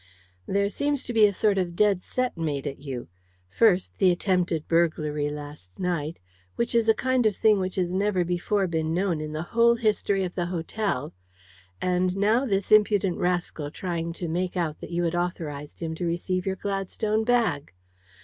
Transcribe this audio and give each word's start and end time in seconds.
"There 0.47 0.67
seems 0.67 1.03
to 1.03 1.13
be 1.13 1.27
a 1.27 1.31
sort 1.31 1.59
of 1.59 1.75
dead 1.75 2.01
set 2.01 2.35
made 2.35 2.65
at 2.65 2.79
you. 2.79 3.07
First, 3.51 3.99
the 3.99 4.09
attempted 4.09 4.67
burglary 4.67 5.29
last 5.29 5.77
night 5.77 6.17
which 6.55 6.73
is 6.73 6.89
a 6.89 6.95
kind 6.95 7.27
of 7.27 7.35
thing 7.35 7.59
which 7.59 7.75
has 7.75 7.91
never 7.91 8.23
before 8.25 8.65
been 8.65 8.95
known 8.95 9.21
in 9.21 9.31
the 9.31 9.43
whole 9.53 9.75
history 9.75 10.23
of 10.23 10.33
the 10.33 10.47
hotel 10.47 11.13
and 11.79 12.17
now 12.17 12.47
this 12.47 12.71
impudent 12.71 13.19
rascal 13.19 13.69
trying 13.69 14.11
to 14.13 14.27
make 14.27 14.57
out 14.57 14.81
that 14.81 14.89
you 14.89 15.03
had 15.03 15.13
authorised 15.13 15.83
him 15.83 15.93
to 15.93 16.07
receive 16.07 16.47
your 16.47 16.55
Gladstone 16.55 17.23
bag. 17.23 17.71